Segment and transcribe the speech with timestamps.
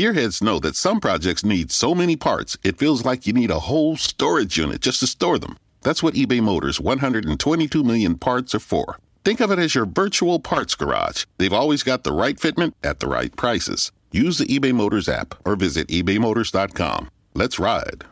[0.00, 3.68] Gearheads know that some projects need so many parts, it feels like you need a
[3.68, 5.58] whole storage unit just to store them.
[5.82, 8.98] That's what eBay Motors' 122 million parts are for.
[9.26, 11.26] Think of it as your virtual parts garage.
[11.36, 13.92] They've always got the right fitment at the right prices.
[14.10, 17.10] Use the eBay Motors app or visit ebaymotors.com.
[17.34, 18.04] Let's ride.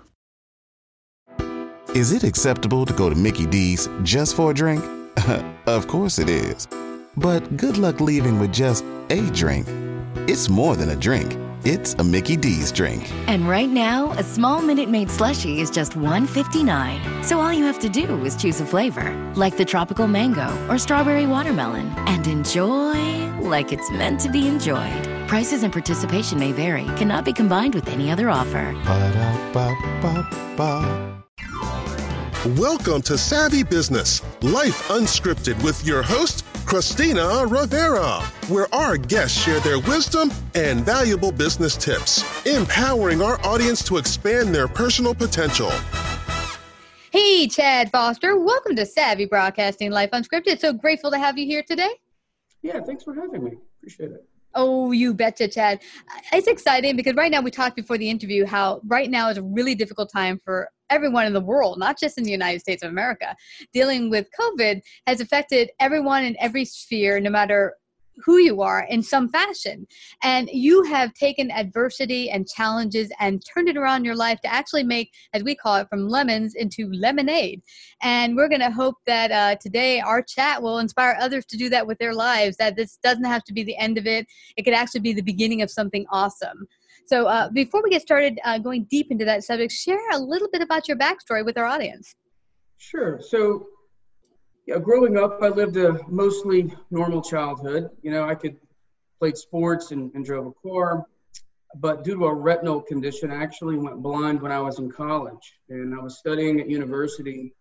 [1.95, 4.85] Is it acceptable to go to Mickey D's just for a drink?
[5.67, 6.69] of course it is.
[7.17, 9.67] But good luck leaving with just a drink.
[10.29, 11.48] It's more than a drink.
[11.65, 13.11] It's a Mickey D's drink.
[13.27, 17.25] And right now, a small Minute Maid slushie is just $1.59.
[17.25, 20.79] So all you have to do is choose a flavor, like the tropical mango or
[20.79, 25.05] strawberry watermelon, and enjoy like it's meant to be enjoyed.
[25.27, 28.73] Prices and participation may vary, cannot be combined with any other offer.
[28.85, 30.45] Ba-da-ba-ba-ba.
[32.57, 39.59] Welcome to Savvy Business, Life Unscripted with your host, Christina Rivera, where our guests share
[39.61, 45.71] their wisdom and valuable business tips, empowering our audience to expand their personal potential.
[47.11, 48.39] Hey, Chad Foster.
[48.39, 50.61] Welcome to Savvy Broadcasting Life Unscripted.
[50.61, 51.89] So grateful to have you here today.
[52.61, 53.53] Yeah, thanks for having me.
[53.79, 54.29] Appreciate it.
[54.61, 55.83] Oh, you betcha, Chad.
[56.33, 59.43] It's exciting because right now we talked before the interview how right now is a
[59.43, 62.91] really difficult time for everyone in the world, not just in the United States of
[62.91, 63.37] America.
[63.73, 67.77] Dealing with COVID has affected everyone in every sphere, no matter
[68.25, 69.87] who you are in some fashion.
[70.23, 74.85] And you have taken adversity and challenges and turned it around your life to actually
[74.85, 77.63] make, as we call it, from lemons into lemonade.
[78.03, 81.69] And we're going to hope that uh, today our chat will inspire others to do
[81.71, 84.27] that with their lives, that this doesn't have to be the end of it.
[84.57, 86.67] It could actually be the beginning of something awesome.
[87.07, 90.49] So uh, before we get started uh, going deep into that subject, share a little
[90.53, 92.15] bit about your backstory with our audience.
[92.77, 93.19] Sure.
[93.21, 93.67] So,
[94.69, 97.89] yeah, growing up, I lived a mostly normal childhood.
[98.03, 98.59] You know, I could
[99.19, 101.07] played sports and, and drove a car,
[101.77, 105.55] but due to a retinal condition, I actually went blind when I was in college,
[105.71, 107.55] and I was studying at university.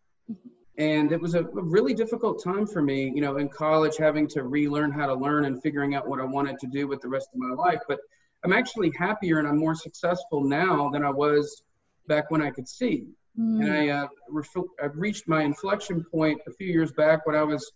[0.78, 4.28] And it was a, a really difficult time for me, you know, in college, having
[4.28, 7.08] to relearn how to learn and figuring out what I wanted to do with the
[7.08, 7.80] rest of my life.
[7.88, 8.00] But
[8.44, 11.64] I'm actually happier and I'm more successful now than I was
[12.08, 13.08] back when I could see.
[13.40, 13.64] Mm.
[13.64, 17.44] And I, uh, ref- I reached my inflection point a few years back when I
[17.44, 17.72] was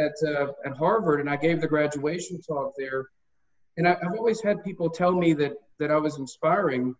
[0.00, 3.06] at, uh, at Harvard and I gave the graduation talk there.
[3.76, 6.94] And I, I've always had people tell me that, that I was inspiring.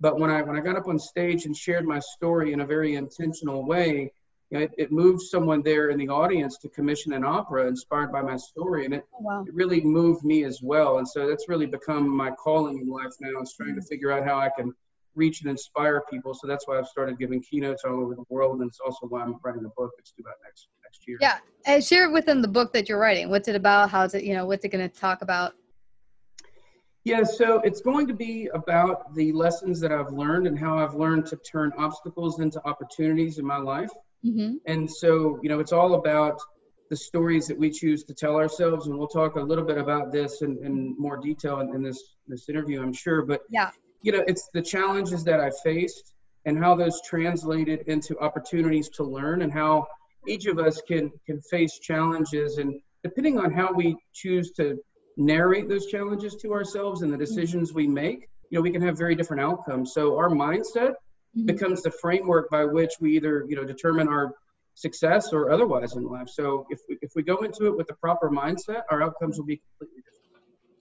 [0.00, 2.66] But when I, when I got up on stage and shared my story in a
[2.66, 4.10] very intentional way,
[4.50, 8.12] you know, it, it, moved someone there in the audience to commission an opera inspired
[8.12, 9.44] by my story, and it, oh, wow.
[9.46, 10.98] it really moved me as well.
[10.98, 14.24] And so that's really become my calling in life now is trying to figure out
[14.24, 14.74] how I can
[15.14, 16.34] reach and inspire people.
[16.34, 19.22] So that's why I've started giving keynotes all over the world, and it's also why
[19.22, 21.18] I'm writing a book that's due out next next year.
[21.20, 23.30] Yeah, and share within the book that you're writing.
[23.30, 23.90] What's it about?
[23.90, 24.24] How's it?
[24.24, 25.54] You know, what's it going to talk about?
[27.04, 30.94] Yeah, so it's going to be about the lessons that I've learned and how I've
[30.94, 33.90] learned to turn obstacles into opportunities in my life.
[34.24, 34.54] Mm-hmm.
[34.66, 36.40] And so, you know, it's all about
[36.88, 38.86] the stories that we choose to tell ourselves.
[38.86, 42.16] And we'll talk a little bit about this in, in more detail in, in this,
[42.26, 43.20] this interview, I'm sure.
[43.20, 43.70] But yeah.
[44.04, 46.12] You know, it's the challenges that I faced
[46.44, 49.86] and how those translated into opportunities to learn and how
[50.28, 52.58] each of us can can face challenges.
[52.58, 54.78] And depending on how we choose to
[55.16, 58.98] narrate those challenges to ourselves and the decisions we make you know we can have
[58.98, 59.94] very different outcomes.
[59.94, 61.46] So our mindset mm-hmm.
[61.46, 64.34] becomes the framework by which we either you know determine our
[64.74, 66.28] success or otherwise in life.
[66.28, 69.46] So if we, if we go into it with the proper mindset our outcomes will
[69.46, 70.13] be completely different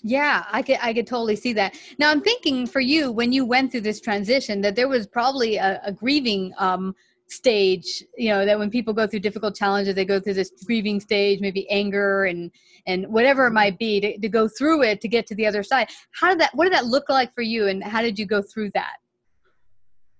[0.04, 1.80] yeah, I could I could totally see that.
[1.98, 5.56] Now I'm thinking for you when you went through this transition that there was probably
[5.56, 6.94] a, a grieving um,
[7.28, 8.04] stage.
[8.18, 11.40] You know that when people go through difficult challenges, they go through this grieving stage,
[11.40, 12.52] maybe anger and
[12.86, 15.64] and whatever it might be to, to go through it to get to the other
[15.64, 15.88] side.
[16.12, 16.54] How did that?
[16.54, 18.98] What did that look like for you, and how did you go through that?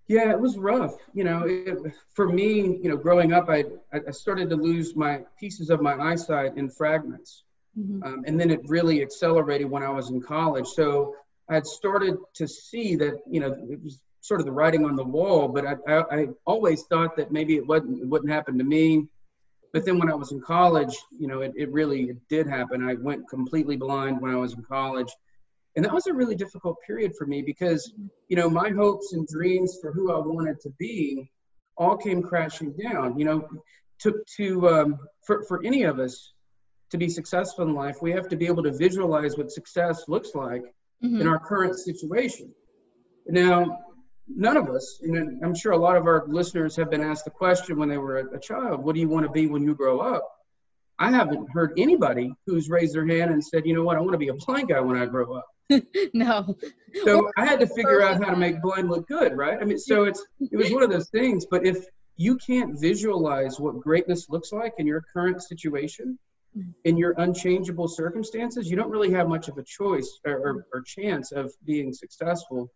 [0.08, 0.96] Yeah, it was rough.
[1.14, 5.24] You know, it, for me, you know, growing up, I I started to lose my
[5.38, 7.44] pieces of my eyesight in fragments
[7.78, 8.04] Mm-hmm.
[8.04, 10.68] Um, and then it really accelerated when I was in college.
[10.68, 11.16] So
[11.50, 14.96] I had started to see that, you know, it was sort of the writing on
[14.96, 18.58] the wall, but I, I, I always thought that maybe it wouldn't, it wouldn't happen
[18.58, 19.08] to me.
[19.74, 22.88] But then when I was in college, you know, it, it really it did happen.
[22.88, 25.12] I went completely blind when I was in college.
[25.76, 27.92] And that was a really difficult period for me because,
[28.30, 31.32] you know, my hopes and dreams for who I wanted to be
[31.76, 33.18] all came crashing down.
[33.18, 33.50] You know,
[34.02, 36.34] to, to um, for, for any of us,
[36.94, 40.36] to be successful in life, we have to be able to visualize what success looks
[40.36, 40.62] like
[41.04, 41.20] mm-hmm.
[41.20, 42.54] in our current situation.
[43.26, 43.80] Now,
[44.28, 47.32] none of us, and I'm sure a lot of our listeners have been asked the
[47.32, 49.74] question when they were a, a child, what do you want to be when you
[49.74, 50.30] grow up?
[51.00, 54.12] I haven't heard anybody who's raised their hand and said, you know what, I want
[54.12, 55.48] to be a blind guy when I grow up.
[56.14, 56.56] no.
[57.04, 59.58] So I had to figure out how to make blind look good, right?
[59.60, 61.48] I mean, so it's it was one of those things.
[61.50, 61.84] But if
[62.18, 66.20] you can't visualize what greatness looks like in your current situation,
[66.84, 70.82] in your unchangeable circumstances, you don't really have much of a choice or, or, or,
[70.82, 72.70] chance of being successful.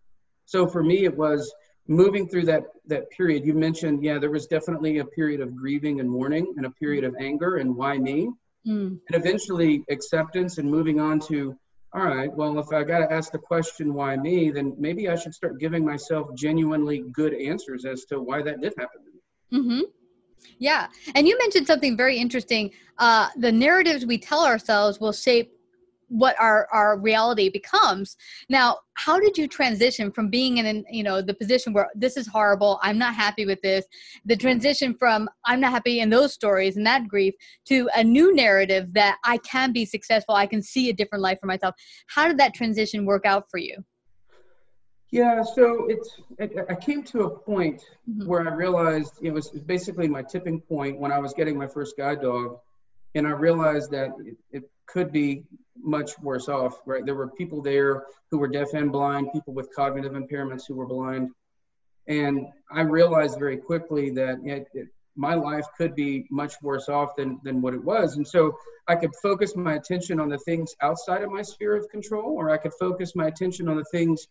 [0.45, 1.53] So for me, it was
[1.87, 3.45] moving through that that period.
[3.45, 7.03] You mentioned, yeah, there was definitely a period of grieving and mourning, and a period
[7.03, 8.29] of anger and why me,
[8.65, 8.87] mm.
[8.87, 11.55] and eventually acceptance and moving on to,
[11.93, 15.15] all right, well, if I got to ask the question why me, then maybe I
[15.15, 19.61] should start giving myself genuinely good answers as to why that did happen to me.
[19.61, 19.81] Mm-hmm.
[20.59, 20.87] Yeah.
[21.15, 22.71] And you mentioned something very interesting.
[22.97, 25.51] Uh, the narratives we tell ourselves will shape
[26.09, 28.15] what our our reality becomes
[28.49, 32.27] now how did you transition from being in you know the position where this is
[32.27, 33.85] horrible i'm not happy with this
[34.25, 37.33] the transition from i'm not happy in those stories and that grief
[37.65, 41.37] to a new narrative that i can be successful i can see a different life
[41.41, 41.75] for myself
[42.07, 43.75] how did that transition work out for you
[45.11, 46.17] yeah, so it's
[46.69, 48.27] I came to a point mm-hmm.
[48.27, 51.95] where I realized it was basically my tipping point when I was getting my first
[51.95, 52.59] guide dog,
[53.15, 55.43] and I realized that it, it could be
[55.81, 56.81] much worse off.
[56.85, 60.75] Right, there were people there who were deaf and blind, people with cognitive impairments who
[60.75, 61.29] were blind,
[62.07, 67.15] and I realized very quickly that it, it, my life could be much worse off
[67.15, 68.57] than than what it was, and so
[68.89, 72.49] I could focus my attention on the things outside of my sphere of control, or
[72.49, 74.27] I could focus my attention on the things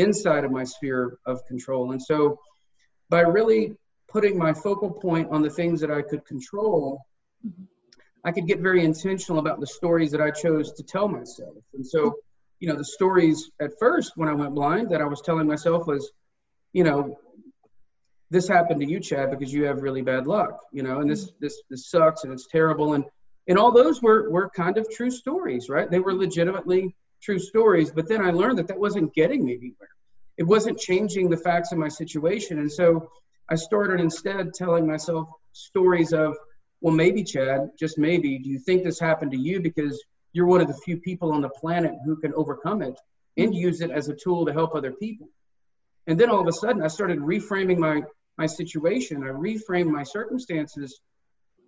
[0.00, 1.92] inside of my sphere of control.
[1.92, 2.38] And so
[3.08, 3.76] by really
[4.08, 7.00] putting my focal point on the things that I could control,
[7.46, 7.64] mm-hmm.
[8.24, 11.56] I could get very intentional about the stories that I chose to tell myself.
[11.74, 12.16] And so,
[12.58, 15.86] you know, the stories at first when I went blind that I was telling myself
[15.86, 16.10] was,
[16.72, 17.18] you know,
[18.30, 21.26] this happened to you, Chad, because you have really bad luck, you know, and this
[21.26, 21.36] mm-hmm.
[21.40, 22.94] this this sucks and it's terrible.
[22.94, 23.04] And
[23.48, 25.90] and all those were were kind of true stories, right?
[25.90, 27.90] They were legitimately true stories.
[27.90, 29.88] But then I learned that that wasn't getting me anywhere.
[30.36, 32.58] It wasn't changing the facts of my situation.
[32.58, 33.10] And so
[33.48, 36.36] I started instead telling myself stories of,
[36.80, 40.60] well, maybe, Chad, just maybe, do you think this happened to you because you're one
[40.60, 42.98] of the few people on the planet who can overcome it
[43.36, 45.28] and use it as a tool to help other people?
[46.06, 48.02] And then all of a sudden, I started reframing my,
[48.38, 49.22] my situation.
[49.22, 51.00] I reframed my circumstances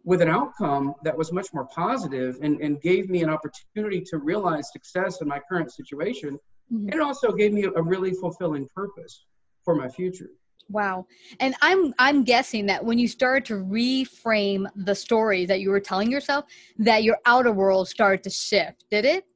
[0.05, 4.19] with an outcome that was much more positive and, and gave me an opportunity to
[4.19, 6.39] realize success in my current situation.
[6.73, 6.87] Mm-hmm.
[6.87, 9.25] And it also gave me a, really fulfilling purpose
[9.65, 10.31] for my future.
[10.69, 11.07] Wow.
[11.41, 15.81] And I'm I'm guessing that when you started to reframe the stories that you were
[15.81, 16.47] telling yourself,
[16.79, 18.85] that your outer world started to shift.
[18.91, 19.27] Did it?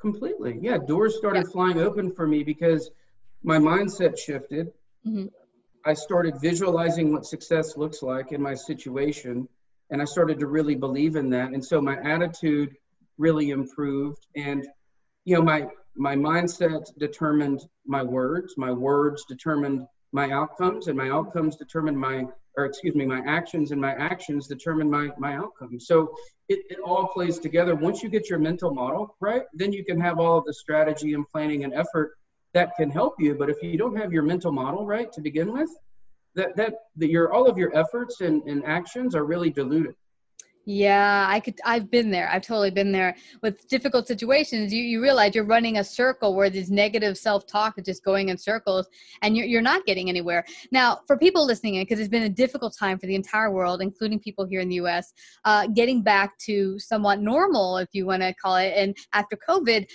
[0.00, 0.58] Completely.
[0.60, 0.78] Yeah.
[0.78, 1.52] Doors started yeah.
[1.52, 2.90] flying open for me because
[3.42, 4.70] my mindset shifted.
[5.06, 5.26] Mm-hmm.
[5.86, 9.48] I started visualizing what success looks like in my situation
[9.94, 11.52] and I started to really believe in that.
[11.52, 12.74] And so my attitude
[13.16, 14.66] really improved, and
[15.24, 21.10] you know my my mindset determined my words, my words determined my outcomes, and my
[21.10, 25.86] outcomes determined my or excuse me my actions, and my actions determined my my outcomes.
[25.86, 26.12] So
[26.48, 27.76] it, it all plays together.
[27.76, 31.14] Once you get your mental model right, then you can have all of the strategy
[31.14, 32.18] and planning and effort
[32.52, 33.36] that can help you.
[33.36, 35.70] But if you don't have your mental model right to begin with,
[36.34, 39.94] that that, that your all of your efforts and, and actions are really diluted.
[40.66, 41.58] Yeah, I could.
[41.64, 42.30] I've been there.
[42.30, 44.72] I've totally been there with difficult situations.
[44.72, 48.30] You you realize you're running a circle where this negative self talk is just going
[48.30, 48.88] in circles,
[49.20, 50.42] and you're you're not getting anywhere.
[50.72, 53.82] Now, for people listening in, because it's been a difficult time for the entire world,
[53.82, 55.12] including people here in the U.S.,
[55.44, 59.86] uh, getting back to somewhat normal, if you want to call it, and after COVID,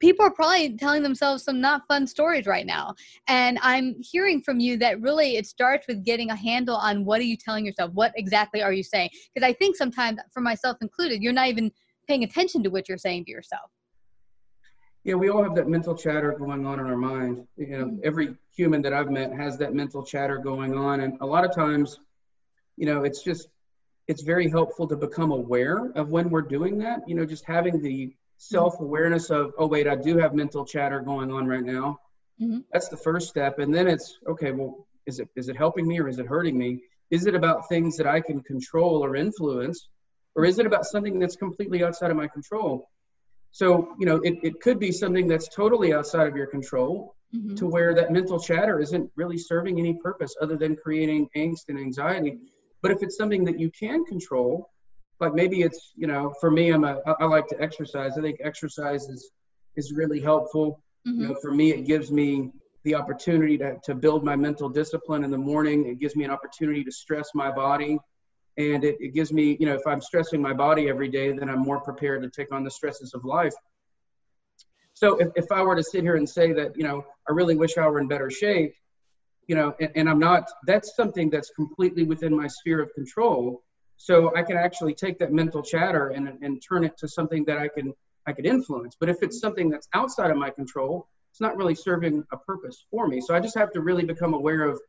[0.00, 2.94] people are probably telling themselves some not fun stories right now.
[3.28, 7.20] And i'm hearing from you that really it starts with getting a handle on what
[7.20, 7.92] are you telling yourself?
[7.92, 9.10] What exactly are you saying?
[9.32, 11.70] Because i think sometimes for myself included you're not even
[12.08, 13.70] paying attention to what you're saying to yourself.
[15.04, 17.46] Yeah we all have that mental chatter going on in our mind.
[17.56, 17.96] You know mm-hmm.
[18.04, 21.00] every human that i've met has that mental chatter going on.
[21.00, 21.98] And a lot of times
[22.76, 23.48] you know it's just
[24.08, 27.08] it's very helpful to become aware of when we're doing that.
[27.08, 31.00] You know just having the self awareness of, oh, wait, I do have mental chatter
[31.00, 31.98] going on right now.
[32.40, 32.60] Mm-hmm.
[32.72, 33.58] That's the first step.
[33.58, 36.56] And then it's, okay, well, is it, is it helping me or is it hurting
[36.56, 36.80] me?
[37.10, 39.88] Is it about things that I can control or influence?
[40.34, 42.88] Or is it about something that's completely outside of my control?
[43.50, 47.56] So, you know, it, it could be something that's totally outside of your control mm-hmm.
[47.56, 51.78] to where that mental chatter isn't really serving any purpose other than creating angst and
[51.78, 52.38] anxiety.
[52.80, 54.70] But if it's something that you can control,
[55.20, 58.12] like maybe it's you know for me i'm a i like to exercise.
[58.18, 59.30] I think exercise is
[59.76, 60.82] is really helpful.
[61.06, 61.20] Mm-hmm.
[61.20, 62.50] you know for me it gives me
[62.84, 65.86] the opportunity to, to build my mental discipline in the morning.
[65.86, 67.98] It gives me an opportunity to stress my body.
[68.56, 71.48] And it, it gives me you know if i'm stressing my body every day then
[71.48, 73.54] i'm more prepared to take on the stresses of life.
[74.94, 77.56] So if, if i were to sit here and say that you know i really
[77.56, 78.74] wish i were in better shape
[79.46, 83.62] you know and, and i'm not that's something that's completely within my sphere of control
[84.02, 87.58] so I can actually take that mental chatter and, and turn it to something that
[87.58, 87.92] I can
[88.26, 88.96] I could influence.
[88.98, 92.86] But if it's something that's outside of my control, it's not really serving a purpose
[92.90, 93.20] for me.
[93.20, 94.80] So I just have to really become aware of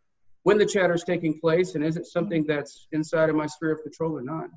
[0.44, 3.74] when the chatter is taking place and is it something that's inside of my sphere
[3.74, 4.50] of control or not.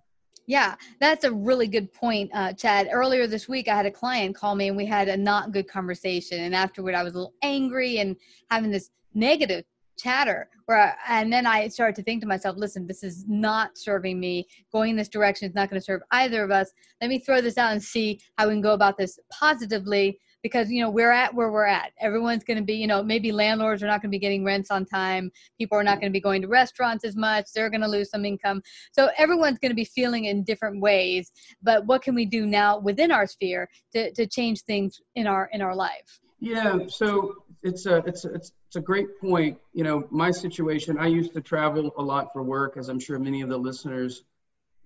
[0.47, 2.89] Yeah, that's a really good point, uh, Chad.
[2.93, 5.67] Earlier this week, I had a client call me and we had a not good
[5.67, 6.41] conversation.
[6.41, 8.15] And afterward, I was a little angry and
[8.51, 9.65] having this negative
[9.97, 14.19] chatter where and then i started to think to myself listen this is not serving
[14.19, 14.47] me.
[14.73, 16.73] Going in this direction is not going to serve either of us.
[17.01, 20.71] Let me throw this out and see how we can go about this positively because
[20.71, 21.93] you know we're at where we're at.
[22.01, 24.71] Everyone's going to be you know maybe landlords are not going to be getting rents
[24.71, 25.31] on time.
[25.59, 27.47] People are not going to be going to restaurants as much.
[27.55, 28.63] They're going to lose some income.
[28.93, 31.33] So everyone's going to be feeling in different ways
[31.63, 35.49] but what can we do now within our sphere to, to change things in our
[35.53, 36.21] in our life?
[36.41, 37.35] Yeah so
[37.65, 39.59] it's a it's a, it's it's a great point.
[39.73, 40.99] You know, my situation.
[40.99, 44.23] I used to travel a lot for work, as I'm sure many of the listeners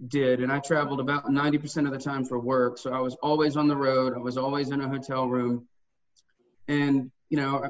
[0.06, 2.78] did, and I traveled about 90% of the time for work.
[2.78, 4.14] So I was always on the road.
[4.14, 5.66] I was always in a hotel room,
[6.68, 7.68] and you know,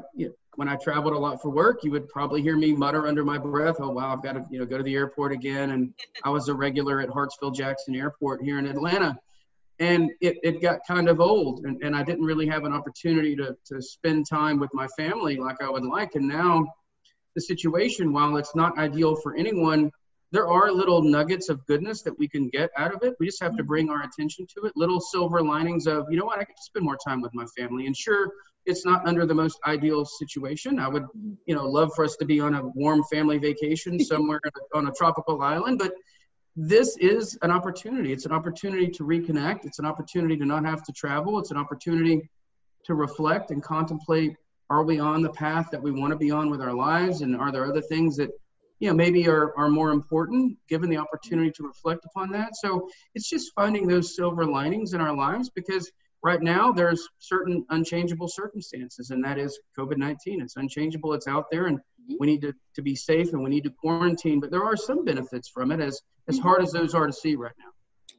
[0.55, 3.39] when I traveled a lot for work, you would probably hear me mutter under my
[3.39, 5.91] breath, "Oh wow, I've got to you know go to the airport again." And
[6.23, 9.17] I was a regular at Hartsfield Jackson Airport here in Atlanta
[9.79, 13.35] and it, it got kind of old and, and i didn't really have an opportunity
[13.35, 16.65] to, to spend time with my family like i would like and now
[17.35, 19.91] the situation while it's not ideal for anyone
[20.31, 23.15] there are little nuggets of goodness that we can get out of it.
[23.19, 23.67] We just have to mm-hmm.
[23.67, 24.73] bring our attention to it.
[24.75, 26.39] Little silver linings of you know what?
[26.39, 27.87] I could spend more time with my family.
[27.87, 28.31] And sure
[28.65, 30.79] it's not under the most ideal situation.
[30.79, 31.05] I would
[31.45, 34.41] you know love for us to be on a warm family vacation somewhere
[34.73, 35.93] on a tropical island but
[36.55, 38.11] this is an opportunity.
[38.11, 39.65] It's an opportunity to reconnect.
[39.65, 41.39] It's an opportunity to not have to travel.
[41.39, 42.29] It's an opportunity
[42.85, 44.35] to reflect and contemplate
[44.69, 47.21] are we on the path that we want to be on with our lives?
[47.21, 48.29] And are there other things that,
[48.79, 52.55] you know, maybe are, are more important given the opportunity to reflect upon that?
[52.55, 55.91] So it's just finding those silver linings in our lives because
[56.23, 60.41] right now there's certain unchangeable circumstances, and that is COVID 19.
[60.41, 62.15] It's unchangeable, it's out there, and mm-hmm.
[62.19, 64.39] we need to, to be safe and we need to quarantine.
[64.39, 66.47] But there are some benefits from it as as mm-hmm.
[66.47, 67.71] hard as those are to see right now.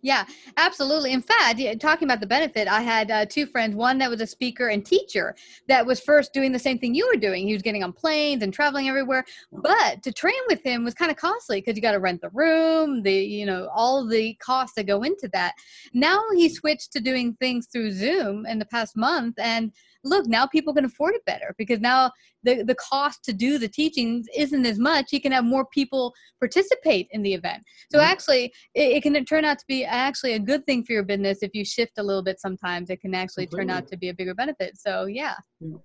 [0.03, 0.25] Yeah,
[0.57, 1.13] absolutely.
[1.13, 3.75] In fact, talking about the benefit, I had uh, two friends.
[3.77, 5.35] One that was a speaker and teacher
[5.69, 7.47] that was first doing the same thing you were doing.
[7.47, 9.25] He was getting on planes and traveling everywhere.
[9.53, 12.31] But to train with him was kind of costly because you got to rent the
[12.31, 15.55] room, the you know all the costs that go into that.
[15.93, 19.71] Now he switched to doing things through Zoom in the past month, and
[20.03, 22.11] look, now people can afford it better because now
[22.43, 25.07] the, the cost to do the teachings isn't as much.
[25.11, 27.63] He can have more people participate in the event.
[27.91, 28.11] So mm-hmm.
[28.11, 28.45] actually,
[28.75, 31.51] it, it, can turn out to be actually a good thing for your business if
[31.55, 32.91] you shift a little bit sometimes.
[32.91, 33.67] It can actually Completely.
[33.67, 34.77] turn out to be a bigger benefit.
[34.77, 35.35] So, yeah.
[35.61, 35.77] yeah.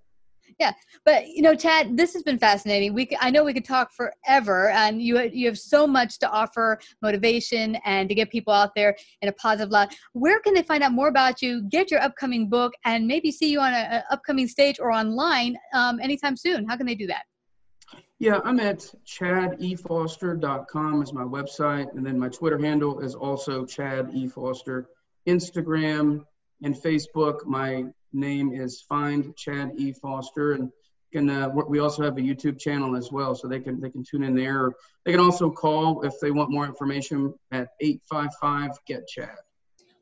[0.60, 0.72] Yeah,
[1.04, 2.94] but you know, Chad, this has been fascinating.
[2.94, 6.80] We, I know we could talk forever, and you you have so much to offer,
[7.02, 9.96] motivation, and to get people out there in a positive light.
[10.14, 11.64] Where can they find out more about you?
[11.70, 16.00] Get your upcoming book, and maybe see you on an upcoming stage or online um,
[16.00, 16.68] anytime soon.
[16.68, 17.24] How can they do that?
[18.20, 24.12] Yeah, I'm at chadefoster.com is my website, and then my Twitter handle is also Chad
[24.14, 24.88] E Foster.
[25.28, 26.24] Instagram
[26.64, 30.72] and Facebook, my name is Find Chad E Foster, and
[31.12, 34.04] can uh, we also have a YouTube channel as well, so they can they can
[34.04, 34.74] tune in there.
[35.06, 39.38] They can also call if they want more information at 855 Get Chad.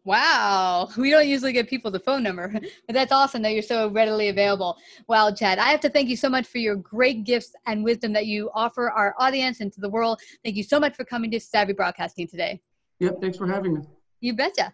[0.05, 2.49] Wow, we don't usually give people the phone number,
[2.87, 4.77] but that's awesome that you're so readily available.
[5.07, 8.13] Wow, Chad, I have to thank you so much for your great gifts and wisdom
[8.13, 10.19] that you offer our audience and to the world.
[10.43, 12.61] Thank you so much for coming to Savvy Broadcasting today.
[12.99, 13.81] Yep, thanks for having me.
[14.19, 14.73] You betcha.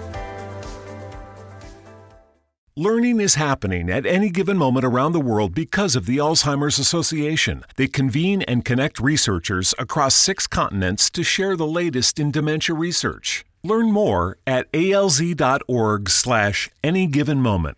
[2.77, 7.65] Learning is happening at any given moment around the world because of the Alzheimer's Association.
[7.75, 13.43] They convene and connect researchers across six continents to share the latest in dementia research.
[13.61, 17.77] Learn more at alz.org slash any given moment.